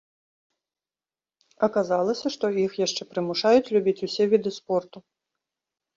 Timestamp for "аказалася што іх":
1.67-2.71